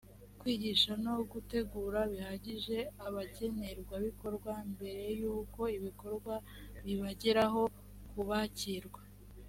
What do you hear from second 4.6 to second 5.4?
mbere y